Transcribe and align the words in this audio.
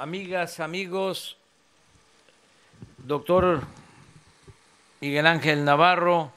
amigas, 0.00 0.60
amigos, 0.60 1.36
doctor 2.96 3.60
Miguel 5.02 5.26
Ángel 5.26 5.62
Navarro, 5.62 6.32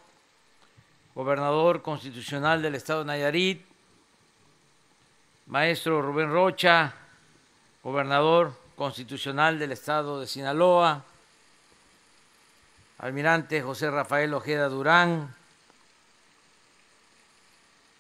gobernador 1.16 1.82
constitucional 1.82 2.62
del 2.62 2.76
estado 2.76 3.00
de 3.00 3.06
Nayarit, 3.06 3.66
maestro 5.48 6.02
Rubén 6.02 6.30
Rocha, 6.30 6.94
gobernador 7.84 8.54
constitucional 8.76 9.58
del 9.58 9.72
estado 9.72 10.20
de 10.20 10.28
Sinaloa, 10.28 11.06
almirante 12.98 13.62
José 13.62 13.90
Rafael 13.90 14.34
Ojeda 14.34 14.68
Durán, 14.68 15.34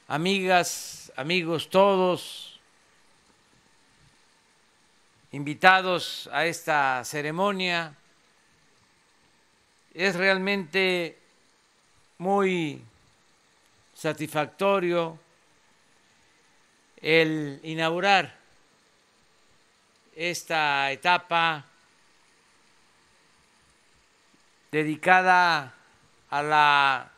amigas, 0.10 1.14
amigos 1.16 1.70
todos, 1.70 2.53
invitados 5.34 6.30
a 6.32 6.46
esta 6.46 7.04
ceremonia. 7.04 7.96
Es 9.94 10.16
realmente 10.16 11.18
muy 12.20 12.84
satisfactorio 13.96 15.20
el 17.02 17.60
inaugurar 17.64 18.38
esta 20.16 20.92
etapa 20.92 21.66
dedicada 24.72 25.74
a 26.30 26.44
la 26.44 27.12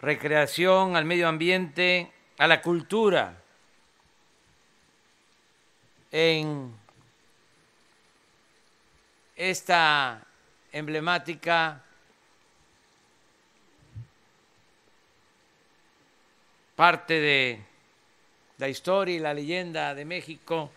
recreación, 0.00 0.96
al 0.96 1.04
medio 1.04 1.28
ambiente, 1.28 2.10
a 2.38 2.46
la 2.46 2.62
cultura 2.62 3.41
en 6.12 6.72
esta 9.34 10.22
emblemática 10.70 11.82
parte 16.76 17.14
de 17.14 17.60
la 18.58 18.68
historia 18.68 19.16
y 19.16 19.18
la 19.18 19.32
leyenda 19.32 19.94
de 19.94 20.04
México, 20.04 20.70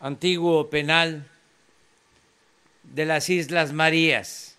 antiguo 0.00 0.68
penal 0.68 1.26
de 2.82 3.06
las 3.06 3.30
Islas 3.30 3.72
Marías. 3.72 4.56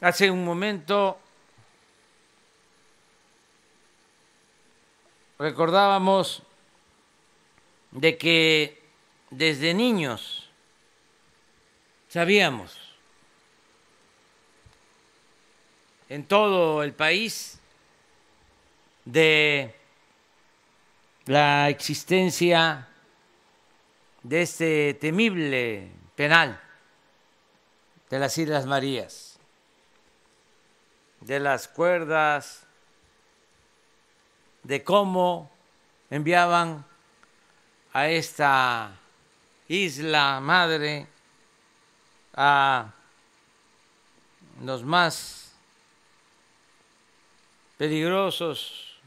Hace 0.00 0.30
un 0.30 0.44
momento 0.44 1.20
recordábamos 5.40 6.42
de 7.92 8.18
que 8.18 8.78
desde 9.30 9.72
niños 9.72 10.50
sabíamos 12.08 12.76
en 16.10 16.26
todo 16.26 16.82
el 16.82 16.92
país 16.92 17.58
de 19.06 19.74
la 21.24 21.70
existencia 21.70 22.88
de 24.22 24.42
este 24.42 24.92
temible 24.92 25.90
penal 26.16 26.60
de 28.10 28.18
las 28.18 28.36
Islas 28.36 28.66
Marías, 28.66 29.38
de 31.20 31.40
las 31.40 31.66
cuerdas, 31.66 32.66
de 34.62 34.84
cómo 34.84 35.50
enviaban 36.10 36.84
a 37.92 38.08
esta 38.08 38.96
isla 39.68 40.40
madre 40.40 41.06
a 42.34 42.92
los 44.62 44.82
más 44.82 45.52
peligrosos 47.78 48.98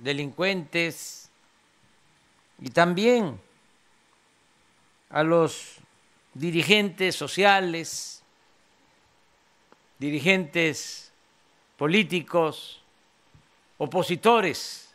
delincuentes 0.00 1.28
y 2.60 2.70
también 2.70 3.40
a 5.10 5.22
los 5.22 5.76
dirigentes 6.34 7.16
sociales, 7.16 8.22
dirigentes 9.98 11.12
políticos, 11.76 12.79
opositores 13.80 14.94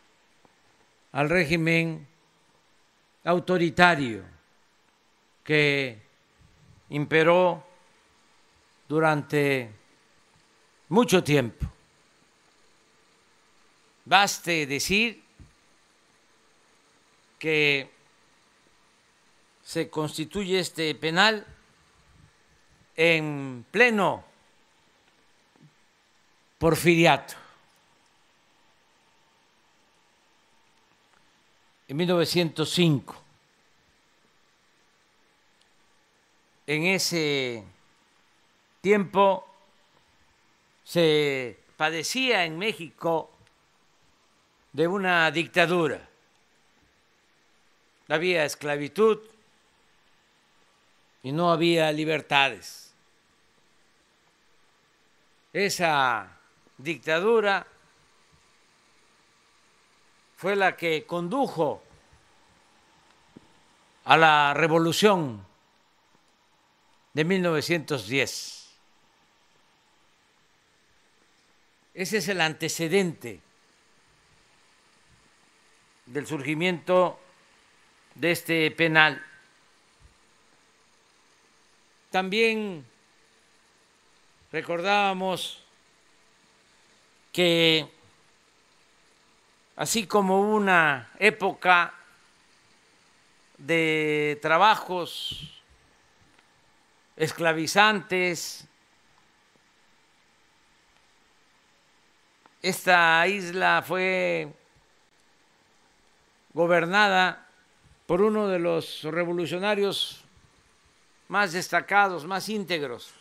al 1.11 1.27
régimen 1.27 2.07
autoritario 3.23 4.23
que 5.43 5.99
imperó 6.89 7.65
durante 8.87 9.71
mucho 10.89 11.23
tiempo. 11.23 11.65
Baste 14.05 14.67
decir 14.67 15.23
que 17.39 17.89
se 19.63 19.89
constituye 19.89 20.59
este 20.59 20.93
penal 20.93 21.43
en 22.95 23.65
pleno 23.71 24.23
porfiriato. 26.59 27.44
En 31.87 31.97
1905, 31.97 33.23
en 36.65 36.83
ese 36.87 37.63
tiempo 38.81 39.47
se 40.83 41.59
padecía 41.77 42.45
en 42.45 42.57
México 42.57 43.29
de 44.73 44.87
una 44.87 45.29
dictadura. 45.29 46.09
Había 48.07 48.45
esclavitud 48.45 49.19
y 51.21 51.31
no 51.31 51.51
había 51.51 51.91
libertades. 51.91 52.93
Esa 55.53 56.37
dictadura 56.77 57.65
fue 60.35 60.55
la 60.55 60.75
que 60.75 61.05
condujo 61.05 61.81
a 64.03 64.17
la 64.17 64.53
revolución 64.53 65.45
de 67.13 67.23
1910. 67.23 68.69
Ese 71.93 72.17
es 72.17 72.27
el 72.27 72.41
antecedente 72.41 73.39
del 76.05 76.27
surgimiento 76.27 77.17
de 78.15 78.31
este 78.31 78.69
penal. 78.71 79.25
También 82.11 82.85
recordábamos 84.51 85.63
que 87.31 87.94
así 89.75 90.07
como 90.07 90.41
una 90.53 91.09
época 91.19 91.93
de 93.57 94.39
trabajos 94.41 95.61
esclavizantes, 97.15 98.67
esta 102.61 103.27
isla 103.27 103.83
fue 103.85 104.51
gobernada 106.53 107.47
por 108.07 108.21
uno 108.21 108.47
de 108.47 108.59
los 108.59 109.03
revolucionarios 109.03 110.23
más 111.27 111.53
destacados, 111.53 112.25
más 112.25 112.49
íntegros 112.49 113.11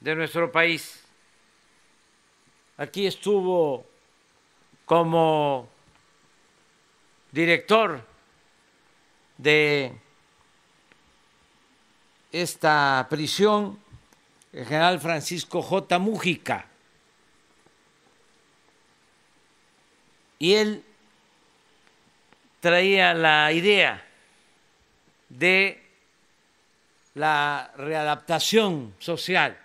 de 0.00 0.14
nuestro 0.14 0.50
país. 0.52 1.02
Aquí 2.76 3.06
estuvo 3.06 3.86
como 4.84 5.68
director 7.32 8.06
de 9.38 9.92
esta 12.30 13.06
prisión 13.08 13.78
el 14.52 14.66
general 14.66 15.00
Francisco 15.00 15.62
J. 15.62 15.98
Mújica. 15.98 16.66
Y 20.38 20.54
él 20.54 20.84
traía 22.60 23.14
la 23.14 23.50
idea 23.52 24.04
de 25.28 25.82
la 27.14 27.72
readaptación 27.76 28.94
social 28.98 29.58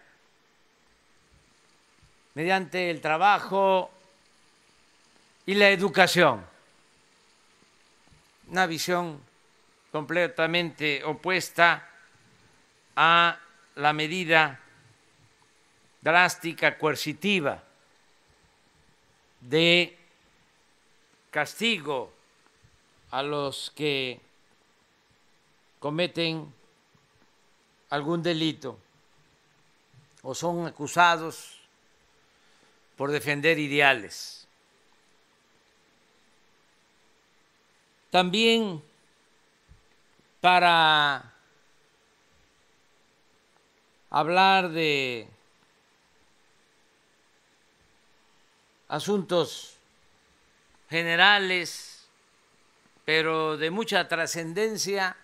mediante 2.33 2.89
el 2.89 3.01
trabajo 3.01 3.91
y 5.49 5.55
la 5.55 5.71
educación. 5.71 6.45
Una 8.49 8.67
visión 8.67 9.19
completamente 9.91 11.03
opuesta 11.03 11.89
a 12.95 13.39
la 13.73 13.91
medida 13.91 14.59
drástica, 16.01 16.77
coercitiva 16.77 17.63
de 19.41 19.97
castigo 21.31 22.13
a 23.09 23.23
los 23.23 23.71
que 23.75 24.21
cometen 25.79 26.53
algún 27.89 28.21
delito 28.21 28.77
o 30.21 30.35
son 30.35 30.67
acusados 30.67 31.59
por 32.95 33.09
defender 33.09 33.57
ideales. 33.57 34.38
También 38.09 38.83
para 40.41 41.31
hablar 44.09 44.69
de 44.69 45.27
asuntos 48.87 49.77
generales, 50.89 52.07
pero 53.05 53.57
de 53.57 53.69
mucha 53.69 54.07
trascendencia. 54.07 55.15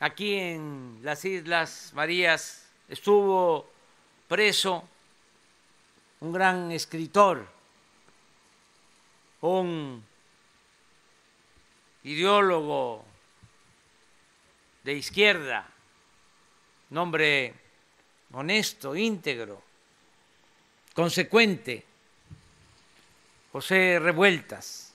Aquí 0.00 0.34
en 0.34 0.98
las 1.02 1.24
Islas 1.24 1.92
Marías 1.94 2.68
estuvo 2.88 3.70
preso 4.26 4.88
un 6.20 6.32
gran 6.32 6.72
escritor, 6.72 7.46
un 9.42 10.09
ideólogo 12.04 13.04
de 14.84 14.94
izquierda, 14.94 15.66
nombre 16.90 17.54
honesto, 18.32 18.96
íntegro, 18.96 19.62
consecuente, 20.94 21.84
José 23.52 23.98
Revueltas. 23.98 24.92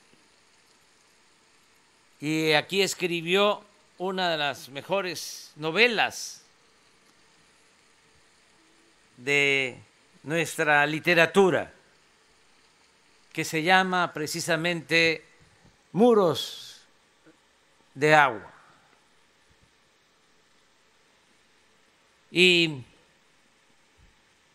Y 2.20 2.54
aquí 2.54 2.82
escribió 2.82 3.64
una 3.98 4.30
de 4.32 4.38
las 4.38 4.70
mejores 4.70 5.52
novelas 5.58 6.42
de 9.18 9.78
nuestra 10.24 10.86
literatura, 10.88 11.72
que 13.32 13.46
se 13.46 13.64
llama 13.64 14.12
precisamente 14.14 15.26
Muros 15.92 16.75
de 17.96 18.14
Agua. 18.14 18.54
Y 22.30 22.84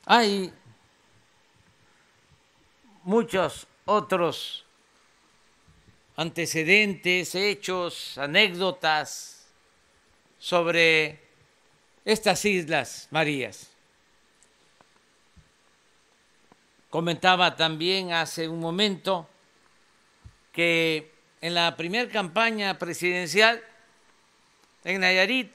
hay 0.05 0.53
muchos 3.03 3.67
otros 3.87 4.65
antecedentes, 6.17 7.35
hechos, 7.35 8.19
anécdotas 8.19 9.47
sobre 10.39 11.19
estas 12.05 12.45
Islas 12.45 13.09
Marías. 13.11 13.71
Comentaba 16.91 17.57
también 17.57 18.13
hace 18.13 18.49
un 18.49 18.61
momento 18.61 19.27
que 20.53 21.10
en 21.41 21.55
la 21.55 21.77
primera 21.77 22.11
campaña 22.11 22.79
presidencial 22.79 23.63
en 24.85 25.01
Nayarit 25.01 25.53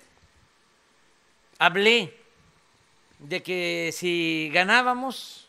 hablé 1.57 2.15
de 3.19 3.41
que 3.41 3.91
si 3.93 4.49
ganábamos, 4.53 5.47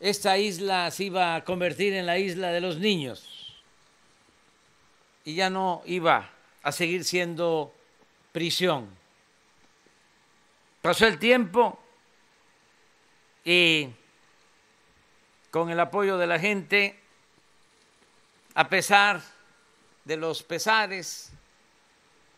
esta 0.00 0.38
isla 0.38 0.90
se 0.90 1.04
iba 1.04 1.36
a 1.36 1.44
convertir 1.44 1.92
en 1.94 2.06
la 2.06 2.18
isla 2.18 2.48
de 2.52 2.60
los 2.60 2.78
niños 2.78 3.62
y 5.24 5.34
ya 5.34 5.50
no 5.50 5.82
iba 5.86 6.30
a 6.62 6.72
seguir 6.72 7.04
siendo 7.04 7.74
prisión. 8.32 8.88
Pasó 10.80 11.06
el 11.06 11.18
tiempo 11.18 11.78
y 13.44 13.88
con 15.50 15.70
el 15.70 15.78
apoyo 15.78 16.18
de 16.18 16.26
la 16.26 16.38
gente, 16.38 16.98
a 18.54 18.68
pesar 18.68 19.20
de 20.04 20.16
los 20.16 20.42
pesares, 20.42 21.32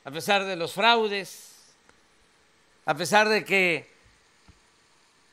a 0.04 0.10
pesar 0.10 0.44
de 0.44 0.56
los 0.56 0.72
fraudes, 0.72 1.74
a 2.86 2.94
pesar 2.94 3.28
de 3.28 3.44
que 3.44 3.90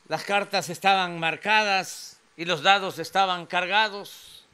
las 0.07 0.23
cartas 0.23 0.69
estaban 0.69 1.19
marcadas 1.19 2.19
y 2.37 2.45
los 2.45 2.63
dados 2.63 2.99
estaban 2.99 3.45
cargados, 3.45 4.45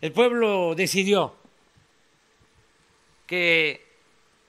el 0.00 0.12
pueblo 0.12 0.74
decidió 0.74 1.36
que 3.26 3.86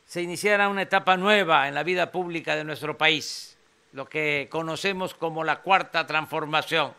se 0.05 0.21
iniciara 0.21 0.69
una 0.69 0.83
etapa 0.83 1.17
nueva 1.17 1.67
en 1.67 1.75
la 1.75 1.83
vida 1.83 2.11
pública 2.11 2.55
de 2.55 2.63
nuestro 2.63 2.97
país 2.97 3.51
lo 3.93 4.07
que 4.07 4.47
conocemos 4.49 5.13
como 5.13 5.43
la 5.43 5.61
cuarta 5.61 6.07
transformación. 6.07 6.93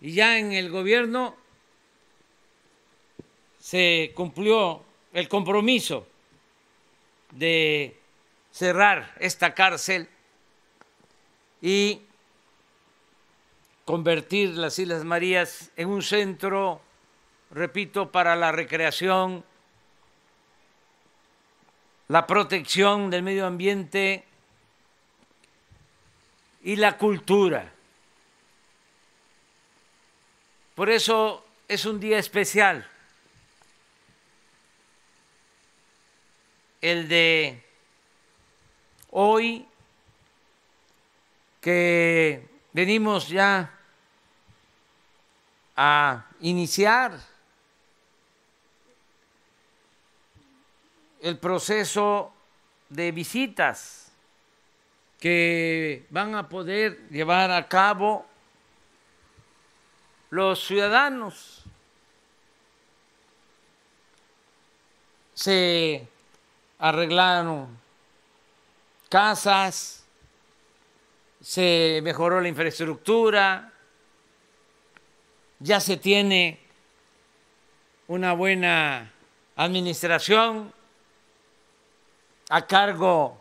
Y 0.00 0.12
ya 0.12 0.38
en 0.38 0.52
el 0.52 0.70
gobierno 0.70 1.36
se 3.58 4.12
cumplió 4.14 4.82
el 5.12 5.28
compromiso 5.28 6.06
de 7.32 7.96
cerrar 8.50 9.14
esta 9.20 9.54
cárcel 9.54 10.08
y 11.60 12.00
convertir 13.84 14.50
las 14.50 14.78
Islas 14.78 15.04
Marías 15.04 15.70
en 15.76 15.88
un 15.88 16.02
centro, 16.02 16.80
repito, 17.50 18.10
para 18.10 18.36
la 18.36 18.52
recreación, 18.52 19.44
la 22.08 22.26
protección 22.26 23.10
del 23.10 23.22
medio 23.22 23.46
ambiente 23.46 24.24
y 26.62 26.76
la 26.76 26.96
cultura. 26.96 27.72
Por 30.80 30.88
eso 30.88 31.44
es 31.68 31.84
un 31.84 32.00
día 32.00 32.18
especial, 32.18 32.88
el 36.80 37.06
de 37.06 37.62
hoy 39.10 39.68
que 41.60 42.48
venimos 42.72 43.28
ya 43.28 43.78
a 45.76 46.24
iniciar 46.40 47.20
el 51.20 51.36
proceso 51.36 52.32
de 52.88 53.12
visitas 53.12 54.10
que 55.18 56.06
van 56.08 56.34
a 56.36 56.48
poder 56.48 57.06
llevar 57.10 57.50
a 57.50 57.68
cabo 57.68 58.29
los 60.30 60.64
ciudadanos. 60.64 61.64
Se 65.34 66.06
arreglaron 66.78 67.78
casas, 69.08 70.04
se 71.40 72.00
mejoró 72.02 72.40
la 72.40 72.48
infraestructura, 72.48 73.72
ya 75.58 75.80
se 75.80 75.96
tiene 75.96 76.60
una 78.06 78.32
buena 78.32 79.12
administración 79.56 80.72
a 82.48 82.66
cargo 82.66 83.40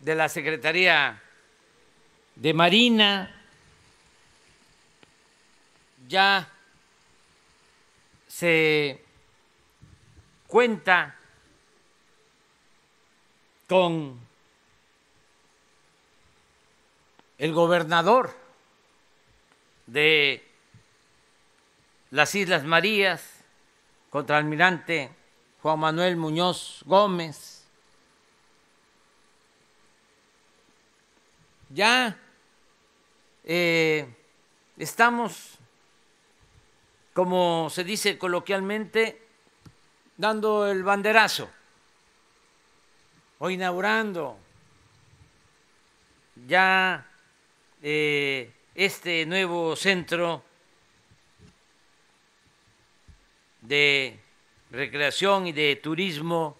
de 0.00 0.14
la 0.14 0.28
Secretaría 0.28 1.22
de 2.34 2.54
Marina, 2.54 3.39
ya 6.10 6.48
se 8.26 9.00
cuenta 10.48 11.14
con 13.68 14.18
el 17.38 17.52
gobernador 17.52 18.36
de 19.86 20.44
las 22.10 22.34
Islas 22.34 22.64
Marías, 22.64 23.44
contraalmirante 24.10 25.12
Juan 25.62 25.78
Manuel 25.78 26.16
Muñoz 26.16 26.82
Gómez, 26.86 27.64
ya 31.68 32.18
eh, 33.44 34.12
estamos, 34.76 35.59
como 37.12 37.68
se 37.70 37.84
dice 37.84 38.18
coloquialmente, 38.18 39.26
dando 40.16 40.68
el 40.68 40.82
banderazo 40.82 41.50
o 43.38 43.48
inaugurando 43.48 44.38
ya 46.46 47.06
eh, 47.82 48.52
este 48.74 49.24
nuevo 49.26 49.76
centro 49.76 50.44
de 53.62 54.18
recreación 54.70 55.46
y 55.46 55.52
de 55.52 55.76
turismo 55.76 56.56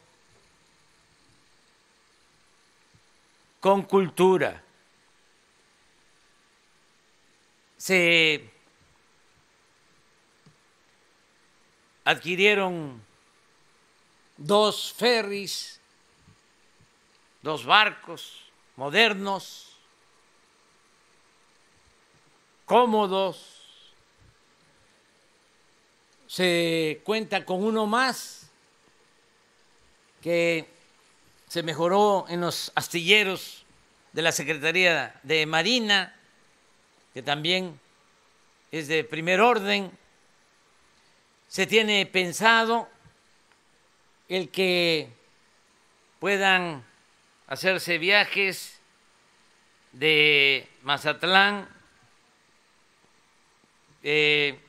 con 3.61 3.83
cultura. 3.83 4.63
Se 7.77 8.51
adquirieron 12.11 13.01
dos 14.37 14.93
ferries, 14.93 15.81
dos 17.41 17.65
barcos 17.65 18.43
modernos, 18.75 19.77
cómodos, 22.65 23.61
se 26.27 27.01
cuenta 27.05 27.45
con 27.45 27.63
uno 27.63 27.87
más 27.87 28.51
que 30.21 30.69
se 31.49 31.63
mejoró 31.63 32.27
en 32.29 32.41
los 32.41 32.73
astilleros 32.75 33.65
de 34.13 34.23
la 34.23 34.33
Secretaría 34.33 35.21
de 35.23 35.47
Marina, 35.47 36.17
que 37.15 37.23
también 37.23 37.79
es 38.73 38.89
de 38.89 39.05
primer 39.05 39.41
orden. 39.41 39.97
Se 41.51 41.67
tiene 41.67 42.07
pensado 42.07 42.89
el 44.29 44.51
que 44.51 45.13
puedan 46.21 46.85
hacerse 47.49 47.99
viajes 47.99 48.81
de 49.91 50.69
Mazatlán, 50.83 51.69
eh, 54.05 54.61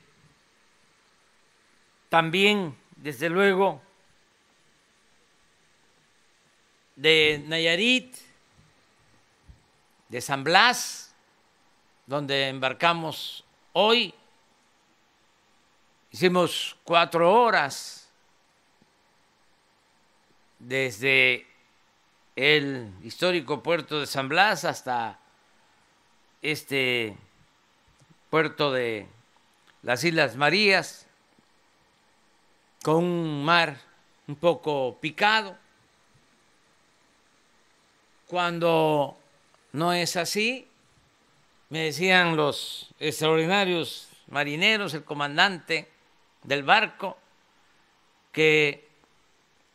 también, 2.08 2.76
desde 2.96 3.28
luego, 3.28 3.80
de 6.96 7.44
Nayarit, 7.46 8.16
de 10.08 10.20
San 10.20 10.42
Blas, 10.42 11.14
donde 12.06 12.48
embarcamos 12.48 13.44
hoy. 13.72 14.12
Hicimos 16.12 16.76
cuatro 16.84 17.32
horas 17.32 18.06
desde 20.58 21.46
el 22.36 22.92
histórico 23.02 23.62
puerto 23.62 23.98
de 23.98 24.06
San 24.06 24.28
Blas 24.28 24.66
hasta 24.66 25.18
este 26.42 27.16
puerto 28.28 28.70
de 28.70 29.08
las 29.80 30.04
Islas 30.04 30.36
Marías 30.36 31.06
con 32.82 32.96
un 32.96 33.42
mar 33.42 33.80
un 34.28 34.36
poco 34.36 34.98
picado. 35.00 35.56
Cuando 38.26 39.16
no 39.72 39.94
es 39.94 40.16
así, 40.16 40.68
me 41.70 41.84
decían 41.84 42.36
los 42.36 42.90
extraordinarios 43.00 44.10
marineros, 44.28 44.92
el 44.92 45.04
comandante 45.04 45.91
del 46.42 46.62
barco, 46.62 47.18
que 48.32 48.88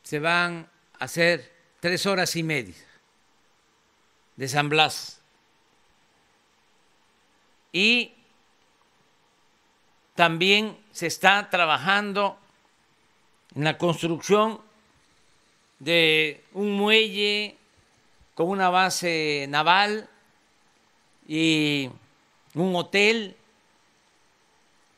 se 0.03 0.19
van 0.19 0.69
a 0.99 1.05
hacer 1.05 1.53
tres 1.79 2.05
horas 2.05 2.35
y 2.35 2.43
media 2.43 2.75
de 4.35 4.47
San 4.47 4.69
Blas. 4.69 5.19
Y 7.71 8.13
también 10.15 10.77
se 10.91 11.07
está 11.07 11.49
trabajando 11.49 12.39
en 13.55 13.63
la 13.63 13.77
construcción 13.77 14.59
de 15.79 16.43
un 16.53 16.71
muelle 16.71 17.55
con 18.33 18.49
una 18.49 18.69
base 18.69 19.45
naval 19.49 20.09
y 21.27 21.89
un 22.55 22.75
hotel 22.75 23.35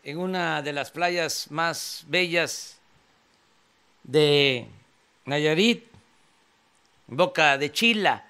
en 0.03 0.17
una 0.17 0.61
de 0.61 0.73
las 0.73 0.91
playas 0.91 1.51
más 1.51 2.03
bellas 2.07 2.79
de 4.03 4.67
Nayarit, 5.25 5.85
Boca 7.07 7.57
de 7.57 7.71
Chila, 7.71 8.25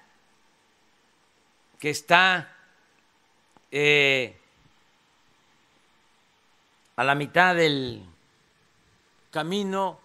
que 1.78 1.90
está 1.90 2.56
eh, 3.70 4.36
a 6.96 7.04
la 7.04 7.14
mitad 7.14 7.54
del 7.54 8.04
camino 9.30 10.00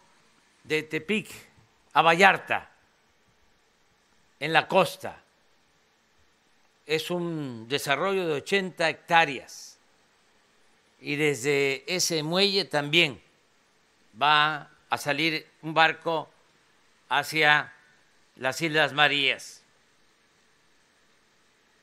de 0.63 0.83
Tepic 0.83 1.29
a 1.93 2.01
Vallarta, 2.01 2.71
en 4.39 4.53
la 4.53 4.67
costa. 4.67 5.21
Es 6.85 7.09
un 7.09 7.67
desarrollo 7.67 8.27
de 8.27 8.33
80 8.33 8.89
hectáreas 8.89 9.74
y 11.05 11.17
desde 11.17 11.83
ese 11.85 12.23
muelle 12.23 12.65
también 12.65 13.21
va 14.19 14.71
a 14.89 14.97
salir 14.97 15.47
un 15.61 15.71
barco 15.71 16.27
hacia 17.09 17.71
las 18.37 18.59
Islas 18.59 18.91
Marías. 18.91 19.63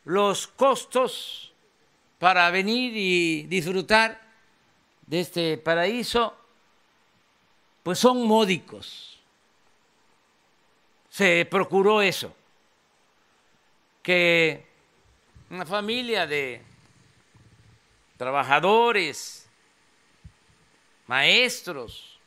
Los 0.05 0.49
costos 0.49 1.53
para 2.19 2.51
venir 2.51 2.95
y 2.97 3.45
disfrutar 3.45 4.21
de 5.07 5.21
este 5.21 5.57
paraíso 5.57 6.37
pues 7.85 8.01
son 8.01 8.27
módicos. 8.27 9.21
Se 11.11 11.47
procuró 11.49 12.03
eso, 12.03 12.35
que 14.03 14.67
una 15.49 15.65
familia 15.65 16.27
de 16.27 16.72
trabajadores, 18.23 19.49
maestros, 21.09 22.21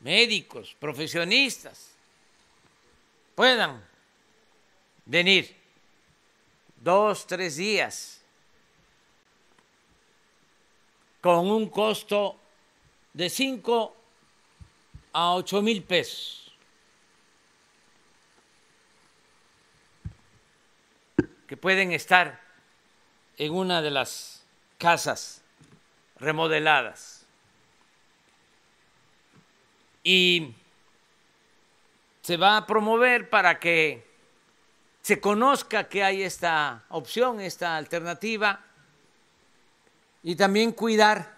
médicos, 0.00 0.76
profesionistas, 0.78 1.94
puedan 3.34 3.82
venir 5.06 5.56
dos, 6.76 7.26
tres 7.26 7.56
días 7.56 8.20
con 11.22 11.50
un 11.50 11.70
costo 11.70 12.36
de 13.14 13.30
cinco 13.30 13.96
a 15.14 15.36
ocho 15.36 15.62
mil 15.62 15.82
pesos. 15.82 16.36
que 21.48 21.56
pueden 21.56 21.90
estar 21.92 22.40
en 23.36 23.52
una 23.52 23.82
de 23.82 23.90
las 23.90 24.39
casas 24.80 25.42
remodeladas. 26.18 27.24
Y 30.02 30.54
se 32.22 32.36
va 32.36 32.56
a 32.56 32.66
promover 32.66 33.30
para 33.30 33.60
que 33.60 34.04
se 35.02 35.20
conozca 35.20 35.88
que 35.88 36.02
hay 36.02 36.22
esta 36.22 36.82
opción, 36.88 37.40
esta 37.40 37.76
alternativa, 37.76 38.64
y 40.22 40.34
también 40.34 40.72
cuidar 40.72 41.36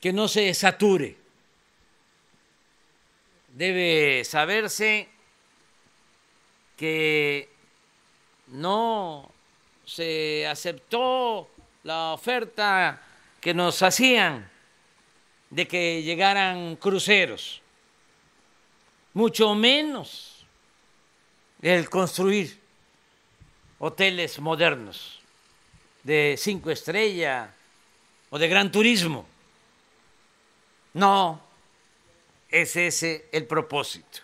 que 0.00 0.12
no 0.12 0.28
se 0.28 0.54
sature 0.54 1.26
debe 3.56 4.22
saberse 4.24 5.08
que 6.76 7.48
no 8.48 9.30
se 9.86 10.46
aceptó 10.46 11.48
la 11.86 12.14
oferta 12.14 13.00
que 13.40 13.54
nos 13.54 13.80
hacían 13.80 14.50
de 15.50 15.68
que 15.68 16.02
llegaran 16.02 16.74
cruceros, 16.74 17.62
mucho 19.14 19.54
menos 19.54 20.44
el 21.62 21.88
construir 21.88 22.60
hoteles 23.78 24.40
modernos 24.40 25.20
de 26.02 26.34
cinco 26.36 26.72
estrellas 26.72 27.50
o 28.30 28.38
de 28.38 28.48
gran 28.48 28.72
turismo. 28.72 29.24
No, 30.92 31.40
es 32.50 32.74
ese 32.74 33.28
el 33.30 33.46
propósito. 33.46 34.18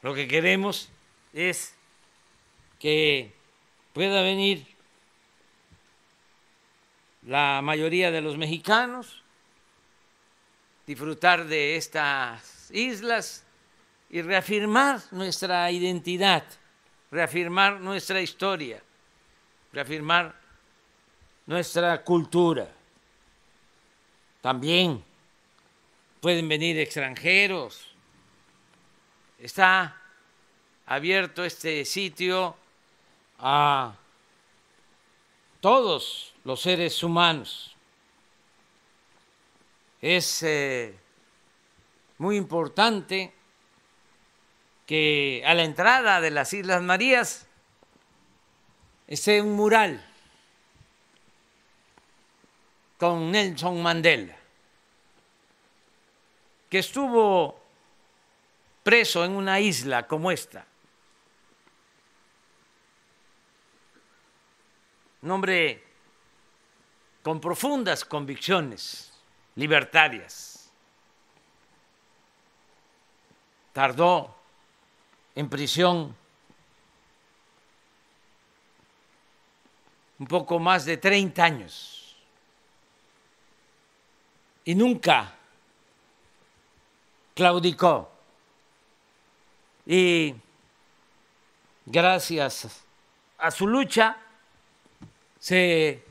Lo 0.00 0.14
que 0.14 0.26
queremos 0.26 0.88
es 1.34 1.74
que 2.78 3.34
pueda 3.92 4.22
venir 4.22 4.73
la 7.26 7.60
mayoría 7.62 8.10
de 8.10 8.20
los 8.20 8.36
mexicanos, 8.36 9.22
disfrutar 10.86 11.46
de 11.46 11.76
estas 11.76 12.70
islas 12.70 13.44
y 14.10 14.20
reafirmar 14.22 15.00
nuestra 15.10 15.70
identidad, 15.70 16.44
reafirmar 17.10 17.80
nuestra 17.80 18.20
historia, 18.20 18.82
reafirmar 19.72 20.34
nuestra 21.46 22.02
cultura. 22.02 22.68
También 24.40 25.02
pueden 26.20 26.48
venir 26.48 26.78
extranjeros. 26.78 27.86
Está 29.38 29.96
abierto 30.86 31.44
este 31.44 31.84
sitio 31.84 32.56
a 33.38 33.94
todos 35.64 36.34
los 36.44 36.60
seres 36.60 37.02
humanos. 37.02 37.74
Es 40.02 40.42
eh, 40.42 40.94
muy 42.18 42.36
importante 42.36 43.32
que 44.84 45.42
a 45.46 45.54
la 45.54 45.64
entrada 45.64 46.20
de 46.20 46.30
las 46.30 46.52
Islas 46.52 46.82
Marías 46.82 47.46
esté 49.06 49.40
un 49.40 49.54
mural 49.54 50.06
con 52.98 53.30
Nelson 53.30 53.82
Mandela, 53.82 54.36
que 56.68 56.80
estuvo 56.80 57.58
preso 58.82 59.24
en 59.24 59.32
una 59.32 59.60
isla 59.60 60.06
como 60.06 60.30
esta. 60.30 60.66
Un 65.24 65.30
hombre 65.30 65.82
con 67.22 67.40
profundas 67.40 68.04
convicciones 68.04 69.10
libertarias. 69.54 70.70
Tardó 73.72 74.36
en 75.34 75.48
prisión 75.48 76.14
un 80.18 80.26
poco 80.26 80.58
más 80.58 80.84
de 80.84 80.98
30 80.98 81.42
años 81.42 82.16
y 84.62 84.74
nunca 84.74 85.34
claudicó. 87.34 88.12
Y 89.86 90.34
gracias 91.86 92.84
a 93.38 93.50
su 93.50 93.66
lucha 93.66 94.18
se 95.44 96.02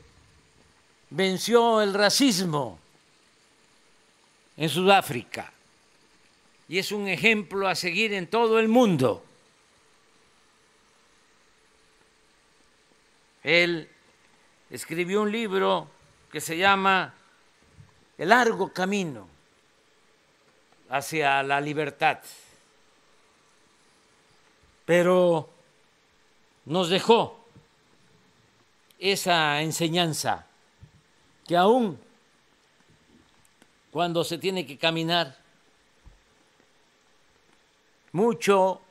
venció 1.10 1.82
el 1.82 1.96
racismo 1.96 2.78
en 4.56 4.70
Sudáfrica 4.70 5.52
y 6.70 6.78
es 6.78 6.92
un 6.92 7.08
ejemplo 7.08 7.68
a 7.68 7.74
seguir 7.74 8.14
en 8.14 8.28
todo 8.28 8.60
el 8.60 8.68
mundo. 8.68 9.26
Él 13.42 13.90
escribió 14.70 15.24
un 15.24 15.32
libro 15.32 15.90
que 16.32 16.40
se 16.40 16.56
llama 16.56 17.16
El 18.20 18.30
largo 18.30 18.72
camino 18.72 19.28
hacia 20.90 21.42
la 21.42 21.60
libertad, 21.60 22.20
pero 24.86 25.50
nos 26.66 26.90
dejó 26.90 27.43
esa 29.12 29.62
enseñanza 29.62 30.48
que 31.46 31.58
aún 31.58 32.00
cuando 33.92 34.24
se 34.24 34.38
tiene 34.38 34.66
que 34.66 34.78
caminar 34.78 35.38
mucho 38.14 38.82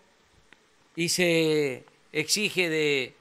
y 0.95 1.09
se 1.09 1.87
exige 2.13 2.69
de 2.69 3.17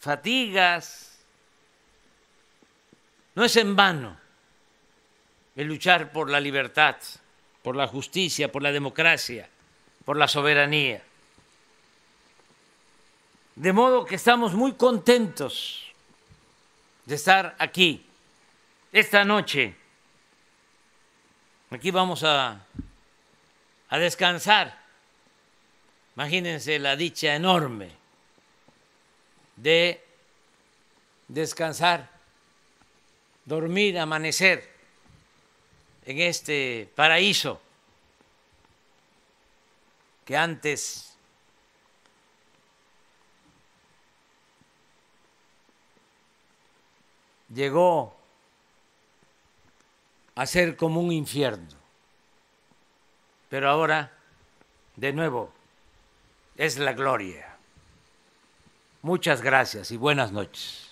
fatigas, 0.00 1.18
no 3.34 3.44
es 3.44 3.56
en 3.56 3.76
vano 3.76 4.18
el 5.54 5.66
luchar 5.66 6.12
por 6.12 6.30
la 6.30 6.40
libertad, 6.40 6.96
por 7.62 7.76
la 7.76 7.86
justicia, 7.86 8.50
por 8.50 8.62
la 8.62 8.72
democracia, 8.72 9.50
por 10.06 10.16
la 10.16 10.28
soberanía. 10.28 11.05
De 13.56 13.72
modo 13.72 14.04
que 14.04 14.14
estamos 14.14 14.54
muy 14.54 14.74
contentos 14.74 15.92
de 17.04 17.16
estar 17.16 17.56
aquí 17.58 18.06
esta 18.92 19.24
noche 19.24 19.74
Aquí 21.70 21.90
vamos 21.90 22.22
a, 22.22 22.64
a 23.88 23.98
descansar. 23.98 24.78
Imagínense 26.14 26.78
la 26.78 26.94
dicha 26.94 27.34
enorme 27.34 27.90
de 29.56 30.00
descansar, 31.26 32.08
dormir, 33.44 33.98
amanecer 33.98 34.70
en 36.04 36.20
este 36.20 36.88
paraíso 36.94 37.60
que 40.24 40.36
antes 40.36 41.15
llegó 47.52 48.16
a 50.34 50.46
ser 50.46 50.76
como 50.76 51.00
un 51.00 51.12
infierno. 51.12 51.76
Pero 53.48 53.70
ahora, 53.70 54.12
de 54.96 55.12
nuevo, 55.12 55.52
es 56.56 56.78
la 56.78 56.92
gloria. 56.92 57.56
Muchas 59.02 59.40
gracias 59.40 59.90
y 59.90 59.96
buenas 59.96 60.32
noches. 60.32 60.85